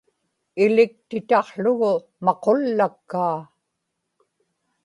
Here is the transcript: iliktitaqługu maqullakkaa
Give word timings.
iliktitaqługu 0.63 1.91
maqullakkaa 2.25 3.37